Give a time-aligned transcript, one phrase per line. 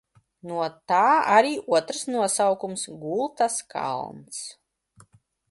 [0.51, 0.61] "No
[0.91, 1.01] tā
[1.33, 4.43] arī otrs nosaukums "Gultas kalns"."